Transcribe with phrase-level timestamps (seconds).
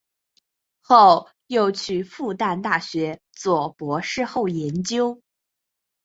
[0.81, 5.21] 后又去复旦大学做博士后研究。